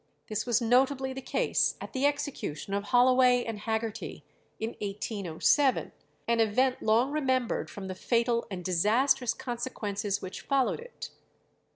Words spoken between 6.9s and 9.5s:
remembered from the fatal and disastrous